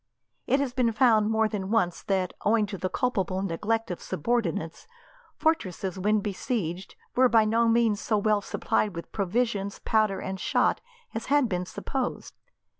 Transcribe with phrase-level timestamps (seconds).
[0.47, 4.87] It has been found more than once that, owing to the culpable neglect of subordinates,
[5.35, 10.81] fortresses when besieged were by no means so well supplied with provisions, powder and shot,
[11.13, 12.33] as had been supposed.